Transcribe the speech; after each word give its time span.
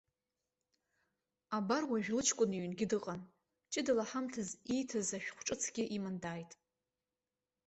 Абар 1.57 1.83
уажә 1.91 2.09
лыҷкәын 2.17 2.51
иҩнгьы 2.57 2.85
дыҟан, 2.91 3.21
ҷыдала 3.71 4.03
ҳамҭас 4.09 4.49
ииҭаз 4.73 5.09
ашәҟәҿыцгьы 5.17 5.83
иман 5.95 6.15
дааит. 6.23 6.51